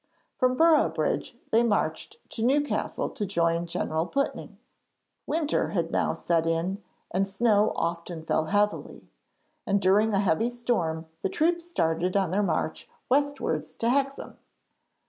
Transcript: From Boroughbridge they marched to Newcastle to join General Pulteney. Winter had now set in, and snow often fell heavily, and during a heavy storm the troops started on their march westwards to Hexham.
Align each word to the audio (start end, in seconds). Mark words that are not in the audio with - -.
From 0.35 0.57
Boroughbridge 0.57 1.37
they 1.51 1.61
marched 1.61 2.17
to 2.31 2.43
Newcastle 2.43 3.07
to 3.11 3.23
join 3.23 3.67
General 3.67 4.07
Pulteney. 4.07 4.57
Winter 5.27 5.67
had 5.77 5.91
now 5.91 6.15
set 6.15 6.47
in, 6.47 6.81
and 7.11 7.27
snow 7.27 7.71
often 7.75 8.23
fell 8.25 8.45
heavily, 8.45 9.11
and 9.67 9.79
during 9.79 10.11
a 10.15 10.19
heavy 10.19 10.49
storm 10.49 11.05
the 11.21 11.29
troops 11.29 11.69
started 11.69 12.17
on 12.17 12.31
their 12.31 12.41
march 12.41 12.89
westwards 13.09 13.75
to 13.75 13.89
Hexham. 13.89 14.39